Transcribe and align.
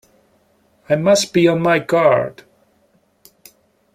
I 0.89 0.95
must 0.95 1.31
be 1.31 1.47
on 1.47 1.61
my 1.61 1.77
guard! 1.77 2.41